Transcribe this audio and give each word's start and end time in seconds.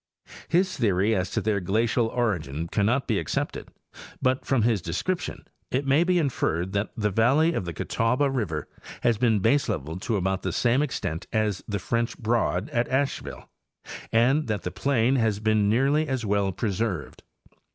His 0.47 0.75
theory 0.77 1.13
as 1.15 1.29
to 1.29 1.41
their 1.41 1.59
glacial 1.59 2.07
origin 2.07 2.67
cannot 2.69 3.05
be 3.07 3.19
accepted, 3.19 3.67
but 4.19 4.43
from 4.45 4.63
his 4.63 4.81
description 4.81 5.45
it 5.69 5.85
may 5.85 6.03
be 6.03 6.17
inferred 6.17 6.73
that 6.73 6.91
the 6.97 7.11
valley 7.11 7.53
of 7.53 7.65
the 7.65 7.71
Catawba 7.73 8.31
river 8.31 8.67
has 9.01 9.19
been 9.19 9.41
baseleveled 9.41 10.01
to 10.01 10.15
about 10.17 10.41
the 10.41 10.53
same 10.53 10.81
extent 10.81 11.27
as 11.31 11.63
the 11.67 11.77
French 11.77 12.17
Broad 12.17 12.67
at 12.71 12.89
Asheville, 12.89 13.47
and 14.11 14.47
that 14.47 14.63
the 14.63 14.71
plain 14.71 15.17
has 15.17 15.39
been 15.39 15.69
nearly 15.69 16.07
as 16.07 16.25
well 16.25 16.51
preserved. 16.51 17.21